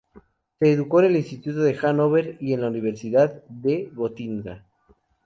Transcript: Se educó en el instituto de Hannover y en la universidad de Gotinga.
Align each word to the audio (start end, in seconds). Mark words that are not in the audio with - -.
Se 0.57 0.71
educó 0.71 1.01
en 1.01 1.11
el 1.11 1.17
instituto 1.17 1.59
de 1.59 1.75
Hannover 1.77 2.35
y 2.39 2.53
en 2.53 2.61
la 2.61 2.69
universidad 2.69 3.43
de 3.49 3.91
Gotinga. 3.93 4.65